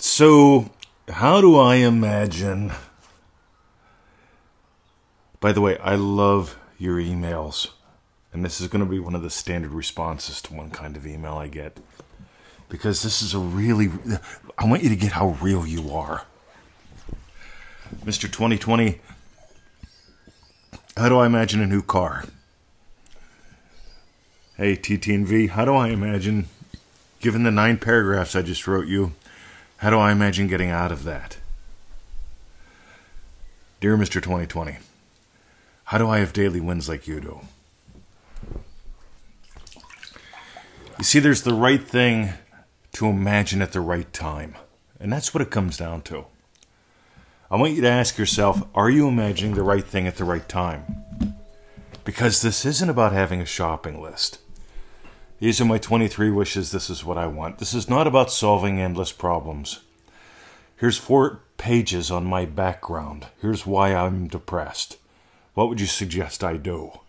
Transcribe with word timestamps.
So, 0.00 0.70
how 1.08 1.40
do 1.40 1.58
I 1.58 1.76
imagine? 1.76 2.70
By 5.40 5.50
the 5.50 5.60
way, 5.60 5.76
I 5.78 5.96
love 5.96 6.56
your 6.78 6.98
emails. 6.98 7.70
And 8.32 8.44
this 8.44 8.60
is 8.60 8.68
going 8.68 8.84
to 8.84 8.88
be 8.88 9.00
one 9.00 9.16
of 9.16 9.22
the 9.22 9.30
standard 9.30 9.72
responses 9.72 10.40
to 10.42 10.54
one 10.54 10.70
kind 10.70 10.96
of 10.96 11.04
email 11.04 11.34
I 11.34 11.48
get. 11.48 11.78
Because 12.68 13.02
this 13.02 13.22
is 13.22 13.34
a 13.34 13.40
really, 13.40 13.90
I 14.56 14.66
want 14.66 14.84
you 14.84 14.88
to 14.88 14.96
get 14.96 15.12
how 15.12 15.30
real 15.40 15.66
you 15.66 15.90
are. 15.90 16.26
Mr. 18.04 18.30
2020, 18.30 19.00
how 20.96 21.08
do 21.08 21.18
I 21.18 21.26
imagine 21.26 21.60
a 21.60 21.66
new 21.66 21.82
car? 21.82 22.24
Hey, 24.56 24.76
TTNV, 24.76 25.48
how 25.48 25.64
do 25.64 25.74
I 25.74 25.88
imagine, 25.88 26.46
given 27.18 27.42
the 27.42 27.50
nine 27.50 27.78
paragraphs 27.78 28.36
I 28.36 28.42
just 28.42 28.68
wrote 28.68 28.86
you, 28.86 29.14
how 29.78 29.90
do 29.90 29.98
I 29.98 30.12
imagine 30.12 30.48
getting 30.48 30.70
out 30.70 30.92
of 30.92 31.04
that? 31.04 31.38
Dear 33.80 33.96
Mr. 33.96 34.14
2020, 34.14 34.78
how 35.84 35.98
do 35.98 36.08
I 36.08 36.18
have 36.18 36.32
daily 36.32 36.60
wins 36.60 36.88
like 36.88 37.06
you 37.06 37.20
do? 37.20 37.40
You 40.98 41.04
see, 41.04 41.20
there's 41.20 41.42
the 41.42 41.54
right 41.54 41.82
thing 41.82 42.30
to 42.94 43.06
imagine 43.06 43.62
at 43.62 43.70
the 43.70 43.80
right 43.80 44.12
time. 44.12 44.56
And 44.98 45.12
that's 45.12 45.32
what 45.32 45.42
it 45.42 45.50
comes 45.50 45.76
down 45.76 46.02
to. 46.02 46.24
I 47.48 47.56
want 47.56 47.74
you 47.74 47.82
to 47.82 47.88
ask 47.88 48.18
yourself 48.18 48.60
are 48.74 48.90
you 48.90 49.06
imagining 49.06 49.54
the 49.54 49.62
right 49.62 49.84
thing 49.84 50.08
at 50.08 50.16
the 50.16 50.24
right 50.24 50.48
time? 50.48 51.36
Because 52.04 52.42
this 52.42 52.64
isn't 52.64 52.90
about 52.90 53.12
having 53.12 53.40
a 53.40 53.46
shopping 53.46 54.02
list. 54.02 54.40
These 55.40 55.60
are 55.60 55.64
my 55.64 55.78
23 55.78 56.30
wishes. 56.30 56.72
This 56.72 56.90
is 56.90 57.04
what 57.04 57.16
I 57.16 57.28
want. 57.28 57.58
This 57.58 57.72
is 57.72 57.88
not 57.88 58.08
about 58.08 58.32
solving 58.32 58.80
endless 58.80 59.12
problems. 59.12 59.80
Here's 60.76 60.98
four 60.98 61.40
pages 61.58 62.10
on 62.10 62.24
my 62.24 62.44
background. 62.44 63.26
Here's 63.40 63.64
why 63.64 63.94
I'm 63.94 64.26
depressed. 64.26 64.96
What 65.54 65.68
would 65.68 65.80
you 65.80 65.86
suggest 65.86 66.42
I 66.42 66.56
do? 66.56 66.78
All 66.80 67.02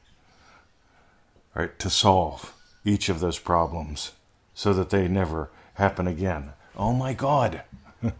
right, 1.56 1.80
to 1.80 1.90
solve 1.90 2.54
each 2.86 3.10
of 3.10 3.20
those 3.20 3.40
problems 3.40 4.12
so 4.54 4.74
that 4.74 4.92
they 4.92 5.08
never 5.08 5.50
happen 5.76 6.08
again. 6.08 6.54
Oh 6.76 6.94
my 6.94 7.14
God. 7.14 7.64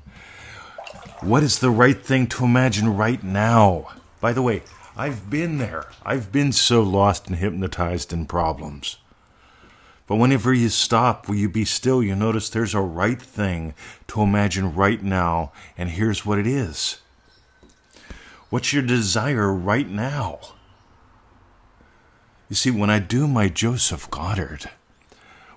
what 1.22 1.44
is 1.44 1.60
the 1.60 1.70
right 1.70 2.00
thing 2.02 2.26
to 2.28 2.46
imagine 2.46 2.98
right 2.98 3.24
now? 3.24 3.90
By 4.20 4.34
the 4.34 4.42
way, 4.42 4.64
I've 4.98 5.30
been 5.30 5.60
there. 5.60 5.88
I've 6.04 6.32
been 6.32 6.52
so 6.52 6.82
lost 6.82 7.28
and 7.28 7.36
hypnotized 7.36 8.12
in 8.12 8.26
problems. 8.26 8.98
But 10.10 10.16
whenever 10.16 10.52
you 10.52 10.70
stop, 10.70 11.30
will 11.30 11.36
you 11.36 11.48
be 11.48 11.66
still? 11.66 12.02
You 12.02 12.16
notice 12.16 12.50
there's 12.50 12.74
a 12.74 12.82
right 12.82 13.22
thing 13.22 13.76
to 14.08 14.24
imagine 14.24 14.74
right 14.74 15.04
now, 15.04 15.52
and 15.78 15.92
here's 15.92 16.26
what 16.26 16.40
it 16.40 16.48
is. 16.48 16.98
What's 18.50 18.74
your 18.74 18.82
desire 18.82 19.54
right 19.54 19.88
now? 19.88 20.40
You 22.50 22.56
see, 22.56 22.72
when 22.72 22.90
I 22.90 22.98
do 22.98 23.28
my 23.28 23.50
Joseph 23.50 24.10
Goddard, 24.10 24.72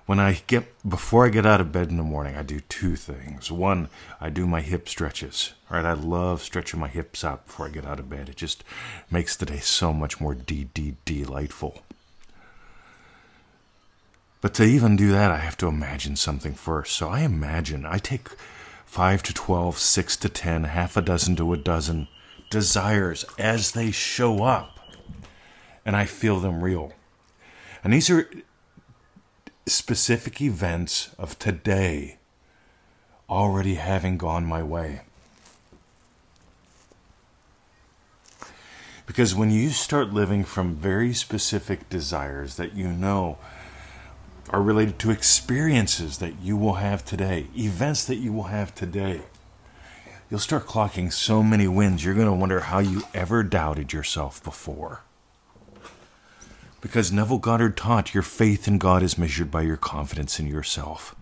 when 0.05 0.19
I 0.19 0.43
get 0.45 0.65
before 0.87 1.25
I 1.25 1.29
get 1.29 1.47
out 1.47 1.59
of 1.59 1.71
bed 1.71 1.89
in 1.89 1.97
the 1.97 2.03
morning, 2.03 2.35
I 2.35 2.43
do 2.43 2.59
two 2.59 2.95
things. 2.95 3.51
One, 3.51 3.89
I 4.21 4.29
do 4.29 4.45
my 4.45 4.61
hip 4.61 4.87
stretches. 4.87 5.55
All 5.71 5.77
right, 5.77 5.85
I 5.85 5.93
love 5.93 6.43
stretching 6.43 6.79
my 6.79 6.89
hips 6.89 7.23
out 7.23 7.47
before 7.47 7.65
I 7.65 7.69
get 7.69 7.87
out 7.87 7.99
of 7.99 8.07
bed. 8.07 8.29
It 8.29 8.35
just 8.35 8.63
makes 9.09 9.35
the 9.35 9.47
day 9.47 9.57
so 9.57 9.91
much 9.93 10.21
more 10.21 10.35
d 10.35 10.69
d 10.75 10.97
delightful. 11.05 11.81
But 14.43 14.53
to 14.55 14.65
even 14.65 14.97
do 14.97 15.09
that, 15.13 15.31
I 15.31 15.37
have 15.37 15.55
to 15.59 15.67
imagine 15.67 16.17
something 16.17 16.53
first. 16.53 16.97
So 16.97 17.07
I 17.07 17.21
imagine 17.21 17.85
I 17.85 17.97
take 17.97 18.27
five 18.85 19.23
to 19.23 19.33
twelve, 19.33 19.79
six 19.79 20.17
to 20.17 20.27
ten, 20.27 20.65
half 20.65 20.97
a 20.97 21.01
dozen 21.01 21.37
to 21.37 21.53
a 21.53 21.57
dozen 21.57 22.09
desires 22.49 23.23
as 23.39 23.71
they 23.71 23.89
show 23.89 24.43
up 24.43 24.79
and 25.85 25.95
I 25.95 26.03
feel 26.03 26.41
them 26.41 26.61
real. 26.61 26.91
And 27.85 27.93
these 27.93 28.09
are 28.09 28.29
specific 29.65 30.41
events 30.41 31.15
of 31.17 31.39
today 31.39 32.17
already 33.29 33.75
having 33.75 34.17
gone 34.17 34.45
my 34.45 34.61
way. 34.61 35.03
Because 39.05 39.33
when 39.33 39.51
you 39.51 39.69
start 39.69 40.11
living 40.11 40.43
from 40.43 40.75
very 40.75 41.13
specific 41.13 41.87
desires 41.87 42.57
that 42.57 42.73
you 42.73 42.89
know 42.89 43.37
are 44.49 44.61
related 44.61 44.99
to 44.99 45.11
experiences 45.11 46.17
that 46.17 46.39
you 46.41 46.57
will 46.57 46.75
have 46.75 47.05
today, 47.05 47.47
events 47.57 48.05
that 48.05 48.15
you 48.15 48.33
will 48.33 48.43
have 48.43 48.75
today, 48.75 49.21
you'll 50.29 50.39
start 50.39 50.65
clocking 50.65 51.11
so 51.11 51.41
many 51.41 51.67
wins, 51.67 52.03
you're 52.03 52.13
going 52.13 52.27
to 52.27 52.33
wonder 52.33 52.61
how 52.61 52.79
you 52.79 53.03
ever 53.13 53.43
doubted 53.43 53.93
yourself 53.93 54.43
before. 54.43 55.01
Because 56.81 57.11
Neville 57.11 57.37
Goddard 57.37 57.77
taught 57.77 58.13
your 58.13 58.23
faith 58.23 58.67
in 58.67 58.77
God 58.77 59.03
is 59.03 59.17
measured 59.17 59.49
by 59.49 59.61
your 59.61 59.77
confidence 59.77 60.39
in 60.39 60.47
yourself. 60.47 61.15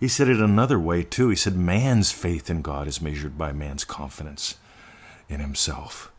He 0.00 0.08
said 0.08 0.28
it 0.28 0.40
another 0.40 0.78
way, 0.78 1.02
too. 1.02 1.28
He 1.28 1.36
said, 1.36 1.56
Man's 1.56 2.12
faith 2.12 2.48
in 2.48 2.62
God 2.62 2.86
is 2.86 3.02
measured 3.02 3.36
by 3.36 3.52
man's 3.52 3.84
confidence 3.84 4.56
in 5.28 5.40
himself. 5.40 6.10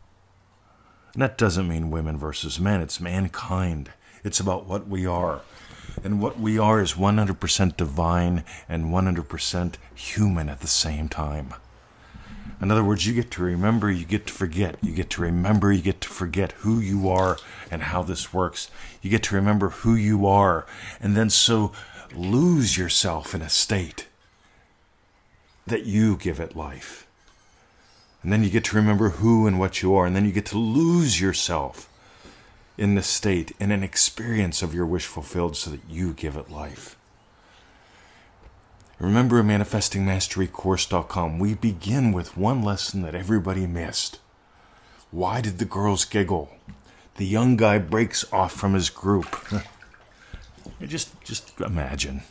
And 1.14 1.22
that 1.22 1.38
doesn't 1.38 1.66
mean 1.66 1.90
women 1.90 2.16
versus 2.16 2.60
men, 2.60 2.80
it's 2.80 3.00
mankind. 3.00 3.90
It's 4.24 4.40
about 4.40 4.66
what 4.66 4.88
we 4.88 5.06
are. 5.06 5.42
And 6.04 6.20
what 6.20 6.38
we 6.38 6.58
are 6.58 6.80
is 6.80 6.94
100% 6.94 7.76
divine 7.76 8.44
and 8.68 8.86
100% 8.86 9.74
human 9.94 10.48
at 10.48 10.60
the 10.60 10.66
same 10.66 11.08
time. 11.08 11.54
In 12.60 12.70
other 12.70 12.84
words, 12.84 13.06
you 13.06 13.14
get 13.14 13.30
to 13.32 13.42
remember, 13.42 13.90
you 13.90 14.04
get 14.04 14.26
to 14.26 14.32
forget. 14.32 14.76
You 14.82 14.92
get 14.92 15.10
to 15.10 15.22
remember, 15.22 15.72
you 15.72 15.82
get 15.82 16.00
to 16.02 16.08
forget 16.08 16.52
who 16.52 16.78
you 16.78 17.08
are 17.08 17.38
and 17.70 17.82
how 17.82 18.02
this 18.02 18.34
works. 18.34 18.70
You 19.00 19.10
get 19.10 19.22
to 19.24 19.34
remember 19.34 19.70
who 19.70 19.94
you 19.94 20.26
are 20.26 20.66
and 21.00 21.16
then 21.16 21.30
so 21.30 21.72
lose 22.14 22.76
yourself 22.76 23.34
in 23.34 23.42
a 23.42 23.48
state 23.48 24.06
that 25.66 25.84
you 25.84 26.16
give 26.16 26.40
it 26.40 26.56
life. 26.56 27.06
And 28.22 28.32
then 28.32 28.42
you 28.44 28.50
get 28.50 28.64
to 28.64 28.76
remember 28.76 29.10
who 29.10 29.46
and 29.46 29.58
what 29.58 29.80
you 29.80 29.94
are, 29.94 30.04
and 30.04 30.14
then 30.14 30.26
you 30.26 30.32
get 30.32 30.46
to 30.46 30.58
lose 30.58 31.20
yourself 31.20 31.89
in 32.80 32.94
the 32.94 33.02
state, 33.02 33.52
in 33.60 33.70
an 33.70 33.82
experience 33.82 34.62
of 34.62 34.74
your 34.74 34.86
wish 34.86 35.04
fulfilled 35.04 35.54
so 35.54 35.70
that 35.70 35.82
you 35.86 36.14
give 36.14 36.34
it 36.34 36.50
life. 36.50 36.96
Remember 38.98 39.38
at 39.38 39.44
ManifestingMasteryCourse.com, 39.44 41.38
we 41.38 41.52
begin 41.52 42.10
with 42.10 42.38
one 42.38 42.62
lesson 42.62 43.02
that 43.02 43.14
everybody 43.14 43.66
missed. 43.66 44.18
Why 45.10 45.42
did 45.42 45.58
the 45.58 45.66
girls 45.66 46.06
giggle? 46.06 46.50
The 47.16 47.26
young 47.26 47.56
guy 47.56 47.76
breaks 47.78 48.24
off 48.32 48.52
from 48.52 48.72
his 48.72 48.88
group. 48.88 49.44
just, 50.82 51.20
just 51.22 51.60
imagine 51.60 52.22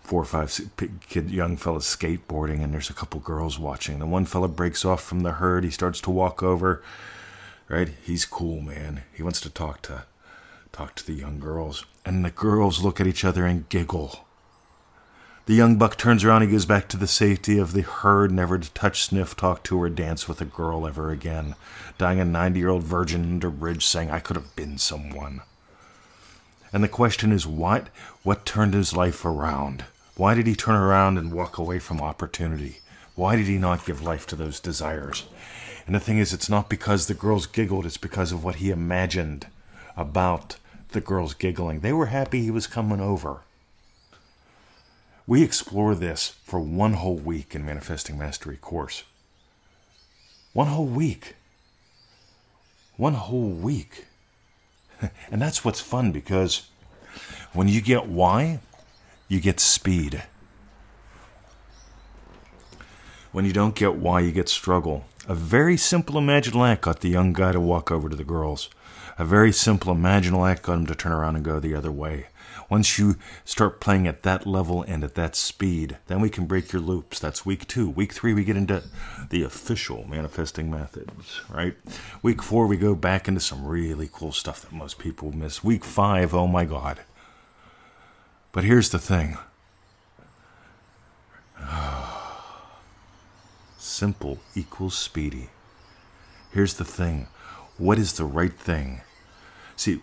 four 0.00 0.22
or 0.22 0.24
five 0.24 0.60
kid, 1.08 1.30
young 1.30 1.56
fellas 1.56 1.94
skateboarding, 1.94 2.64
and 2.64 2.74
there's 2.74 2.90
a 2.90 2.94
couple 2.94 3.20
girls 3.20 3.60
watching. 3.60 4.00
The 4.00 4.06
one 4.06 4.24
fella 4.24 4.48
breaks 4.48 4.84
off 4.84 5.04
from 5.04 5.20
the 5.20 5.32
herd. 5.32 5.62
He 5.62 5.70
starts 5.70 6.00
to 6.00 6.10
walk 6.10 6.42
over. 6.42 6.82
Right? 7.68 7.90
He's 8.02 8.24
cool, 8.24 8.60
man. 8.60 9.02
He 9.12 9.22
wants 9.22 9.40
to 9.42 9.50
talk 9.50 9.82
to 9.82 10.04
talk 10.72 10.94
to 10.94 11.06
the 11.06 11.14
young 11.14 11.40
girls, 11.40 11.84
and 12.04 12.24
the 12.24 12.30
girls 12.30 12.84
look 12.84 13.00
at 13.00 13.06
each 13.06 13.24
other 13.24 13.44
and 13.44 13.68
giggle. 13.68 14.26
The 15.46 15.54
young 15.54 15.76
buck 15.76 15.96
turns 15.96 16.24
around, 16.24 16.42
he 16.42 16.48
goes 16.48 16.66
back 16.66 16.88
to 16.88 16.98
the 16.98 17.06
safety 17.06 17.58
of 17.58 17.72
the 17.72 17.80
herd, 17.80 18.30
never 18.30 18.58
to 18.58 18.70
touch, 18.72 19.02
sniff, 19.02 19.34
talk 19.34 19.62
to, 19.64 19.80
or 19.80 19.88
dance 19.88 20.28
with 20.28 20.42
a 20.42 20.44
girl 20.44 20.86
ever 20.86 21.10
again, 21.10 21.54
dying 21.96 22.20
a 22.20 22.24
90 22.24 22.60
year 22.60 22.68
old 22.68 22.82
virgin 22.82 23.22
under 23.22 23.50
bridge 23.50 23.86
saying, 23.86 24.10
I 24.10 24.20
could 24.20 24.36
have 24.36 24.54
been 24.54 24.76
someone. 24.76 25.40
And 26.70 26.84
the 26.84 26.88
question 26.88 27.32
is, 27.32 27.46
what, 27.46 27.88
what 28.22 28.44
turned 28.44 28.74
his 28.74 28.94
life 28.94 29.24
around? 29.24 29.86
Why 30.16 30.34
did 30.34 30.46
he 30.46 30.54
turn 30.54 30.74
around 30.74 31.16
and 31.16 31.32
walk 31.32 31.56
away 31.56 31.78
from 31.78 32.02
opportunity? 32.02 32.80
Why 33.14 33.34
did 33.34 33.46
he 33.46 33.56
not 33.56 33.86
give 33.86 34.02
life 34.02 34.26
to 34.26 34.36
those 34.36 34.60
desires? 34.60 35.24
And 35.88 35.94
the 35.94 36.00
thing 36.00 36.18
is, 36.18 36.34
it's 36.34 36.50
not 36.50 36.68
because 36.68 37.06
the 37.06 37.14
girls 37.14 37.46
giggled, 37.46 37.86
it's 37.86 37.96
because 37.96 38.30
of 38.30 38.44
what 38.44 38.56
he 38.56 38.68
imagined 38.68 39.46
about 39.96 40.58
the 40.90 41.00
girls 41.00 41.32
giggling. 41.32 41.80
They 41.80 41.94
were 41.94 42.06
happy 42.06 42.42
he 42.42 42.50
was 42.50 42.66
coming 42.66 43.00
over. 43.00 43.40
We 45.26 45.42
explore 45.42 45.94
this 45.94 46.34
for 46.44 46.60
one 46.60 46.92
whole 46.92 47.16
week 47.16 47.54
in 47.54 47.64
Manifesting 47.64 48.18
Mastery 48.18 48.58
course. 48.58 49.04
One 50.52 50.66
whole 50.66 50.84
week. 50.84 51.36
One 52.98 53.14
whole 53.14 53.48
week. 53.48 54.04
and 55.30 55.40
that's 55.40 55.64
what's 55.64 55.80
fun 55.80 56.12
because 56.12 56.68
when 57.54 57.66
you 57.66 57.80
get 57.80 58.06
why, 58.06 58.60
you 59.26 59.40
get 59.40 59.58
speed. 59.58 60.22
When 63.32 63.46
you 63.46 63.54
don't 63.54 63.74
get 63.74 63.94
why, 63.94 64.20
you 64.20 64.32
get 64.32 64.50
struggle. 64.50 65.06
A 65.28 65.34
very 65.34 65.76
simple 65.76 66.18
imaginal 66.18 66.66
act 66.66 66.80
got 66.80 67.00
the 67.00 67.10
young 67.10 67.34
guy 67.34 67.52
to 67.52 67.60
walk 67.60 67.90
over 67.90 68.08
to 68.08 68.16
the 68.16 68.24
girls. 68.24 68.70
A 69.18 69.26
very 69.26 69.52
simple 69.52 69.94
imaginal 69.94 70.50
act 70.50 70.62
got 70.62 70.78
him 70.78 70.86
to 70.86 70.94
turn 70.94 71.12
around 71.12 71.36
and 71.36 71.44
go 71.44 71.60
the 71.60 71.74
other 71.74 71.92
way. 71.92 72.28
Once 72.70 72.98
you 72.98 73.16
start 73.44 73.78
playing 73.78 74.06
at 74.06 74.22
that 74.22 74.46
level 74.46 74.82
and 74.84 75.04
at 75.04 75.16
that 75.16 75.36
speed, 75.36 75.98
then 76.06 76.22
we 76.22 76.30
can 76.30 76.46
break 76.46 76.72
your 76.72 76.80
loops. 76.80 77.18
That's 77.18 77.44
week 77.44 77.68
two. 77.68 77.90
Week 77.90 78.14
three, 78.14 78.32
we 78.32 78.42
get 78.42 78.56
into 78.56 78.84
the 79.28 79.42
official 79.42 80.08
manifesting 80.08 80.70
methods, 80.70 81.42
right? 81.50 81.76
Week 82.22 82.42
four, 82.42 82.66
we 82.66 82.78
go 82.78 82.94
back 82.94 83.28
into 83.28 83.40
some 83.40 83.66
really 83.66 84.08
cool 84.10 84.32
stuff 84.32 84.62
that 84.62 84.72
most 84.72 84.98
people 84.98 85.30
miss. 85.30 85.62
Week 85.62 85.84
five, 85.84 86.32
oh 86.32 86.46
my 86.46 86.64
God. 86.64 87.00
But 88.52 88.64
here's 88.64 88.88
the 88.88 88.98
thing 88.98 89.36
oh. 91.60 92.17
Simple 93.88 94.38
equals 94.54 94.96
speedy. 94.96 95.48
Here's 96.52 96.74
the 96.74 96.84
thing 96.84 97.28
what 97.76 97.98
is 97.98 98.14
the 98.14 98.24
right 98.24 98.52
thing? 98.52 99.02
See, 99.76 100.00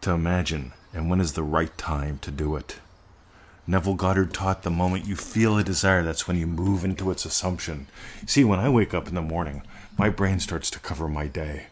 to 0.00 0.12
imagine 0.12 0.72
and 0.92 1.10
when 1.10 1.20
is 1.20 1.34
the 1.34 1.42
right 1.42 1.76
time 1.76 2.18
to 2.20 2.30
do 2.30 2.56
it. 2.56 2.78
Neville 3.66 3.94
Goddard 3.94 4.32
taught 4.32 4.62
the 4.62 4.70
moment 4.70 5.06
you 5.06 5.14
feel 5.14 5.58
a 5.58 5.62
desire, 5.62 6.02
that's 6.02 6.26
when 6.26 6.38
you 6.38 6.46
move 6.46 6.84
into 6.84 7.10
its 7.10 7.26
assumption. 7.26 7.86
See, 8.26 8.42
when 8.42 8.58
I 8.58 8.70
wake 8.70 8.94
up 8.94 9.08
in 9.08 9.14
the 9.14 9.20
morning, 9.20 9.62
my 9.98 10.08
brain 10.08 10.40
starts 10.40 10.70
to 10.70 10.78
cover 10.78 11.06
my 11.06 11.26
day. 11.26 11.66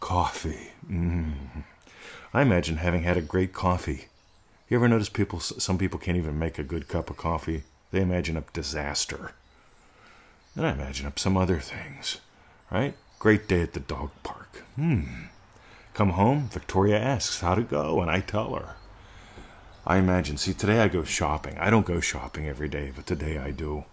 Coffee. 0.00 0.72
Mm. 0.86 1.64
I 2.34 2.42
imagine 2.42 2.76
having 2.76 3.04
had 3.04 3.16
a 3.16 3.22
great 3.22 3.54
coffee. 3.54 4.08
You 4.68 4.76
ever 4.76 4.88
notice 4.88 5.08
people, 5.08 5.40
some 5.40 5.78
people 5.78 5.98
can't 5.98 6.18
even 6.18 6.38
make 6.38 6.58
a 6.58 6.62
good 6.62 6.86
cup 6.86 7.08
of 7.08 7.16
coffee? 7.16 7.62
They 7.92 8.02
imagine 8.02 8.36
a 8.36 8.44
disaster. 8.52 9.32
And 10.54 10.66
I 10.66 10.72
imagine 10.72 11.06
up 11.06 11.18
some 11.18 11.36
other 11.36 11.58
things, 11.58 12.20
right? 12.70 12.94
Great 13.18 13.48
day 13.48 13.62
at 13.62 13.72
the 13.72 13.80
dog 13.80 14.10
park. 14.22 14.62
Hmm. 14.76 15.04
Come 15.94 16.10
home, 16.10 16.48
Victoria 16.50 16.98
asks 16.98 17.40
how 17.40 17.54
to 17.54 17.62
go, 17.62 18.00
and 18.00 18.10
I 18.10 18.20
tell 18.20 18.54
her. 18.54 18.76
I 19.86 19.96
imagine, 19.96 20.36
see, 20.36 20.54
today 20.54 20.80
I 20.80 20.88
go 20.88 21.04
shopping. 21.04 21.58
I 21.58 21.70
don't 21.70 21.86
go 21.86 22.00
shopping 22.00 22.48
every 22.48 22.68
day, 22.68 22.92
but 22.94 23.06
today 23.06 23.38
I 23.38 23.50
do. 23.50 23.84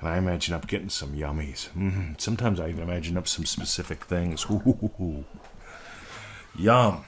And 0.00 0.08
I 0.08 0.18
imagine 0.18 0.54
up 0.54 0.66
getting 0.66 0.90
some 0.90 1.14
yummies. 1.14 1.68
Mm-hmm. 1.70 2.12
Sometimes 2.18 2.60
I 2.60 2.68
even 2.68 2.82
imagine 2.82 3.16
up 3.16 3.26
some 3.26 3.46
specific 3.46 4.04
things. 4.04 4.46
Ooh, 4.50 5.24
yum. 6.58 7.04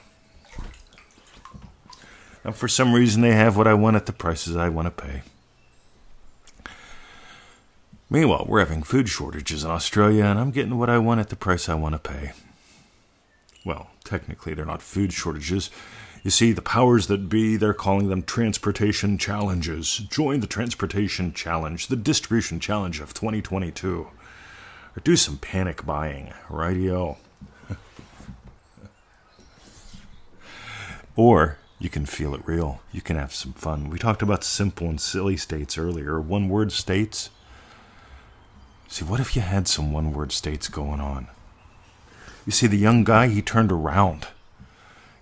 And 2.43 2.55
for 2.55 2.67
some 2.67 2.93
reason, 2.93 3.21
they 3.21 3.33
have 3.33 3.55
what 3.57 3.67
I 3.67 3.73
want 3.73 3.95
at 3.95 4.05
the 4.05 4.13
prices 4.13 4.55
I 4.55 4.69
want 4.69 4.85
to 4.87 5.03
pay. 5.03 5.21
Meanwhile, 8.11 8.45
we're 8.47 8.59
having 8.59 8.81
food 8.81 9.07
shortages 9.07 9.63
in 9.63 9.69
Australia, 9.69 10.25
and 10.25 10.39
I'm 10.39 10.49
getting 10.49 10.79
what 10.79 10.89
I 10.89 10.97
want 10.97 11.19
at 11.19 11.29
the 11.29 11.35
price 11.35 11.69
I 11.69 11.75
want 11.75 11.93
to 11.93 11.99
pay. 11.99 12.31
Well, 13.63 13.91
technically, 14.03 14.55
they're 14.55 14.65
not 14.65 14.81
food 14.81 15.13
shortages. 15.13 15.69
You 16.23 16.31
see, 16.31 16.51
the 16.51 16.63
powers 16.63 17.05
that 17.07 17.29
be, 17.29 17.55
they're 17.55 17.73
calling 17.73 18.09
them 18.09 18.23
transportation 18.23 19.19
challenges. 19.19 19.97
Join 20.09 20.39
the 20.39 20.47
transportation 20.47 21.33
challenge, 21.33 21.87
the 21.87 21.95
distribution 21.95 22.59
challenge 22.59 22.99
of 22.99 23.13
2022. 23.13 24.07
Or 24.97 24.99
do 25.03 25.15
some 25.15 25.37
panic 25.37 25.85
buying, 25.85 26.33
rightio. 26.49 27.17
or 31.15 31.59
you 31.77 31.89
can 31.89 32.07
feel 32.07 32.33
it 32.33 32.41
real. 32.45 32.81
You 32.91 33.01
can 33.01 33.17
have 33.17 33.35
some 33.35 33.53
fun. 33.53 33.91
We 33.91 33.99
talked 33.99 34.23
about 34.23 34.43
simple 34.43 34.89
and 34.89 34.99
silly 34.99 35.37
states 35.37 35.77
earlier, 35.77 36.19
one 36.19 36.49
word 36.49 36.71
states. 36.71 37.29
See, 38.89 39.05
what 39.05 39.19
if 39.19 39.35
you 39.35 39.43
had 39.43 39.67
some 39.67 39.93
one 39.93 40.13
word 40.13 40.31
states 40.31 40.67
going 40.67 40.99
on? 40.99 41.27
You 42.45 42.51
see, 42.51 42.65
the 42.65 42.75
young 42.75 43.03
guy, 43.03 43.27
he 43.27 43.43
turned 43.43 43.71
around. 43.71 44.27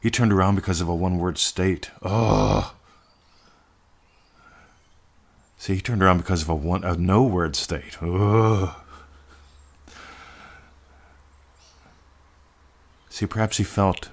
He 0.02 0.10
turned 0.10 0.32
around 0.32 0.56
because 0.56 0.80
of 0.80 0.88
a 0.88 0.96
one 0.96 1.18
word 1.18 1.38
state. 1.38 1.92
Oh. 2.02 2.74
See, 5.58 5.76
he 5.76 5.82
turned 5.82 6.02
around 6.02 6.20
because 6.20 6.44
of 6.44 6.50
a 6.50 6.56
one 6.56 6.86
a 6.86 6.96
no 6.96 7.24
word 7.24 7.58
state. 7.58 8.02
Ugh. 8.02 8.74
See, 13.10 13.26
perhaps 13.26 13.58
he 13.58 13.66
felt 13.66 14.10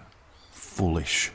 foolish. 0.51 1.31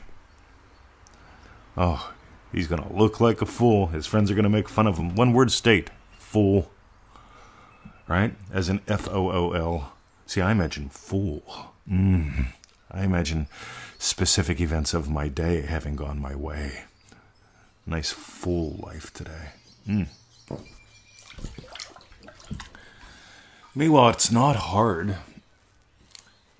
Oh, 1.74 2.12
he's 2.52 2.68
to 2.82 2.92
look 2.92 3.18
like 3.18 3.40
a 3.40 3.46
fool. 3.46 3.86
His 3.86 4.06
friends 4.06 4.30
are 4.30 4.34
to 4.42 4.50
make 4.50 4.68
fun 4.68 4.86
of 4.86 4.98
him. 4.98 5.14
One 5.14 5.32
word 5.32 5.50
state 5.50 5.88
fool. 6.18 6.70
Right? 8.10 8.34
As 8.52 8.68
in 8.68 8.80
F 8.88 9.08
O 9.08 9.30
O 9.30 9.52
L. 9.52 9.92
See, 10.26 10.40
I 10.40 10.50
imagine 10.50 10.88
fool. 10.88 11.44
Mm. 11.88 12.46
I 12.90 13.04
imagine 13.04 13.46
specific 14.00 14.60
events 14.60 14.92
of 14.94 15.08
my 15.08 15.28
day 15.28 15.60
having 15.60 15.94
gone 15.94 16.18
my 16.18 16.34
way. 16.34 16.82
Nice 17.86 18.10
full 18.10 18.80
life 18.82 19.12
today. 19.12 19.50
Mm. 19.88 20.08
Meanwhile, 23.76 24.08
it's 24.08 24.32
not 24.32 24.56
hard. 24.56 25.14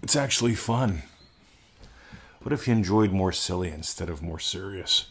It's 0.05 0.15
actually 0.15 0.55
fun. 0.55 1.03
What 2.43 2.53
if 2.53 2.69
you 2.69 2.75
enjoyed 2.75 3.11
more 3.11 3.33
silly 3.33 3.71
instead 3.71 4.09
of 4.09 4.23
more 4.23 4.39
serious? 4.39 5.07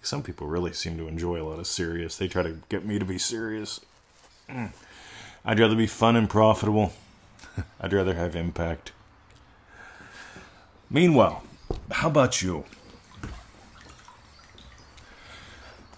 Some 0.00 0.22
people 0.22 0.46
really 0.46 0.72
seem 0.72 0.96
to 0.96 1.06
enjoy 1.06 1.42
a 1.42 1.44
lot 1.44 1.58
of 1.58 1.66
serious. 1.66 2.16
They 2.16 2.28
try 2.28 2.42
to 2.42 2.60
get 2.70 2.86
me 2.86 2.98
to 2.98 3.04
be 3.04 3.18
serious. 3.18 3.78
Mm. 4.48 4.72
I'd 5.44 5.60
rather 5.60 5.76
be 5.76 5.86
fun 5.86 6.16
and 6.16 6.28
profitable. 6.28 6.92
I'd 7.80 7.92
rather 7.92 8.14
have 8.14 8.34
impact. 8.34 8.92
Meanwhile, 10.88 11.42
how 11.90 12.08
about 12.08 12.40
you? 12.40 12.64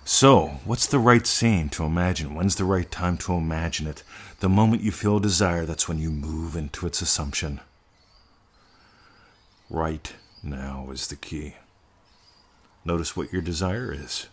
So, 0.04 0.60
what's 0.64 0.86
the 0.86 0.98
right 0.98 1.26
scene 1.26 1.68
to 1.70 1.84
imagine? 1.84 2.34
When's 2.34 2.56
the 2.56 2.64
right 2.64 2.90
time 2.90 3.18
to 3.18 3.34
imagine 3.34 3.86
it? 3.86 4.02
The 4.40 4.48
moment 4.48 4.82
you 4.82 4.92
feel 4.92 5.16
a 5.16 5.20
desire, 5.20 5.64
that's 5.64 5.88
when 5.88 5.98
you 5.98 6.10
move 6.10 6.56
into 6.56 6.86
its 6.86 7.02
assumption. 7.02 7.60
Right 9.68 10.14
now 10.42 10.88
is 10.92 11.08
the 11.08 11.16
key. 11.16 11.56
Notice 12.84 13.16
what 13.16 13.32
your 13.32 13.42
desire 13.42 13.92
is. 13.92 14.28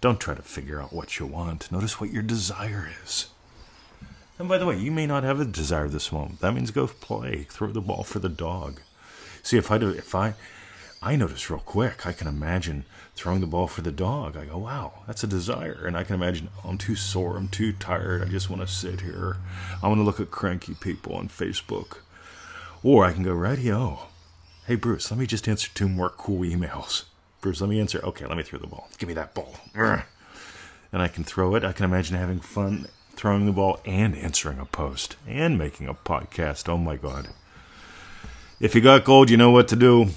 Don't 0.00 0.18
try 0.20 0.34
to 0.34 0.42
figure 0.42 0.82
out 0.82 0.92
what 0.92 1.20
you 1.20 1.26
want. 1.26 1.70
Notice 1.70 2.00
what 2.00 2.10
your 2.10 2.24
desire 2.24 2.90
is. 3.04 3.28
And 4.42 4.48
by 4.48 4.58
the 4.58 4.66
way, 4.66 4.76
you 4.76 4.90
may 4.90 5.06
not 5.06 5.22
have 5.22 5.38
a 5.38 5.44
desire 5.44 5.86
this 5.86 6.10
moment. 6.10 6.40
That 6.40 6.52
means 6.52 6.72
go 6.72 6.88
play. 6.88 7.46
Throw 7.48 7.68
the 7.68 7.80
ball 7.80 8.02
for 8.02 8.18
the 8.18 8.28
dog. 8.28 8.80
See, 9.40 9.56
if 9.56 9.70
I 9.70 9.78
do, 9.78 9.90
if 9.90 10.16
I, 10.16 10.34
I 11.00 11.14
notice 11.14 11.48
real 11.48 11.60
quick, 11.60 12.04
I 12.08 12.12
can 12.12 12.26
imagine 12.26 12.84
throwing 13.14 13.40
the 13.40 13.46
ball 13.46 13.68
for 13.68 13.82
the 13.82 13.92
dog. 13.92 14.36
I 14.36 14.46
go, 14.46 14.58
wow, 14.58 15.04
that's 15.06 15.22
a 15.22 15.28
desire. 15.28 15.84
And 15.86 15.96
I 15.96 16.02
can 16.02 16.16
imagine, 16.16 16.48
oh, 16.58 16.70
I'm 16.70 16.76
too 16.76 16.96
sore, 16.96 17.36
I'm 17.36 17.46
too 17.46 17.72
tired, 17.72 18.20
I 18.20 18.24
just 18.24 18.50
want 18.50 18.62
to 18.62 18.66
sit 18.66 19.02
here. 19.02 19.36
I 19.80 19.86
want 19.86 20.00
to 20.00 20.04
look 20.04 20.18
at 20.18 20.32
cranky 20.32 20.74
people 20.74 21.14
on 21.14 21.28
Facebook. 21.28 21.98
Or 22.82 23.04
I 23.04 23.12
can 23.12 23.22
go, 23.22 23.34
radio. 23.34 24.08
Hey, 24.66 24.74
Bruce, 24.74 25.08
let 25.12 25.20
me 25.20 25.26
just 25.28 25.46
answer 25.46 25.70
two 25.72 25.88
more 25.88 26.10
cool 26.10 26.40
emails. 26.40 27.04
Bruce, 27.40 27.60
let 27.60 27.70
me 27.70 27.78
answer. 27.78 28.00
Okay, 28.02 28.26
let 28.26 28.36
me 28.36 28.42
throw 28.42 28.58
the 28.58 28.66
ball. 28.66 28.88
Give 28.98 29.06
me 29.06 29.14
that 29.14 29.34
ball. 29.34 29.54
And 30.92 31.00
I 31.00 31.06
can 31.06 31.22
throw 31.22 31.54
it. 31.54 31.62
I 31.62 31.70
can 31.70 31.84
imagine 31.84 32.16
having 32.16 32.40
fun 32.40 32.88
throwing 33.22 33.46
the 33.46 33.52
ball 33.52 33.78
and 33.84 34.16
answering 34.16 34.58
a 34.58 34.64
post 34.64 35.14
and 35.28 35.56
making 35.56 35.86
a 35.86 35.94
podcast. 35.94 36.68
Oh 36.68 36.76
my 36.76 36.96
God. 36.96 37.28
If 38.58 38.74
you 38.74 38.80
got 38.80 39.04
gold, 39.04 39.30
you 39.30 39.36
know 39.36 39.52
what 39.52 39.68
to 39.68 39.76
do. 39.76 40.08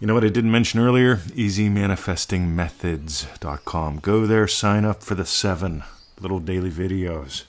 You 0.00 0.06
know 0.06 0.14
what 0.14 0.24
I 0.24 0.30
didn't 0.30 0.50
mention 0.50 0.80
earlier? 0.80 1.16
EasyManifestingMethods.com. 1.16 3.98
Go 3.98 4.24
there, 4.24 4.48
sign 4.48 4.86
up 4.86 5.02
for 5.02 5.14
the 5.14 5.26
seven 5.26 5.84
little 6.18 6.40
daily 6.40 6.70
videos. 6.70 7.42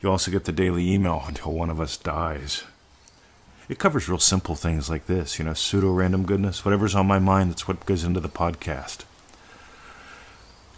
You 0.00 0.10
also 0.10 0.30
get 0.30 0.44
the 0.44 0.52
daily 0.52 0.90
email 0.90 1.24
until 1.26 1.52
one 1.52 1.68
of 1.68 1.82
us 1.82 1.98
dies. 1.98 2.64
It 3.68 3.78
covers 3.78 4.08
real 4.08 4.18
simple 4.18 4.54
things 4.54 4.88
like 4.88 5.04
this, 5.04 5.38
you 5.38 5.44
know, 5.44 5.52
pseudo 5.52 5.92
random 5.92 6.24
goodness. 6.24 6.64
Whatever's 6.64 6.94
on 6.94 7.06
my 7.06 7.18
mind, 7.18 7.50
that's 7.50 7.68
what 7.68 7.84
goes 7.84 8.04
into 8.04 8.20
the 8.20 8.30
podcast. 8.30 9.04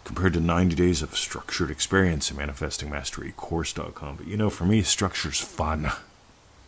Compared 0.07 0.35
to 0.35 0.41
90 0.41 0.77
days 0.77 1.03
of 1.03 1.17
structured 1.17 1.69
experience 1.69 2.31
in 2.31 2.37
ManifestingMasteryCourse.com. 2.37 4.17
But 4.17 4.29
you 4.29 4.37
know, 4.37 4.51
for 4.51 4.65
me, 4.65 4.83
structure's 4.83 5.41
fun. 5.41 5.91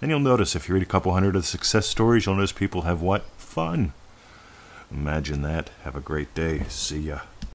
And 0.02 0.10
you'll 0.10 0.18
notice 0.18 0.56
if 0.56 0.68
you 0.68 0.74
read 0.74 0.82
a 0.82 0.86
couple 0.86 1.12
hundred 1.12 1.36
of 1.36 1.46
success 1.46 1.86
stories, 1.86 2.26
you'll 2.26 2.34
notice 2.34 2.50
people 2.50 2.82
have 2.82 3.00
what? 3.00 3.22
Fun. 3.36 3.92
Imagine 4.90 5.42
that. 5.42 5.70
Have 5.84 5.94
a 5.94 6.00
great 6.00 6.34
day. 6.34 6.64
See 6.68 6.98
ya. 6.98 7.20